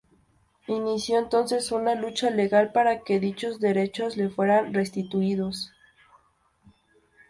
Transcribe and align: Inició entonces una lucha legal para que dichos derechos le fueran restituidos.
Inició 0.65 1.19
entonces 1.19 1.71
una 1.71 1.93
lucha 1.93 2.31
legal 2.31 2.71
para 2.71 3.03
que 3.03 3.19
dichos 3.19 3.59
derechos 3.59 4.17
le 4.17 4.31
fueran 4.31 4.73
restituidos. 4.73 5.71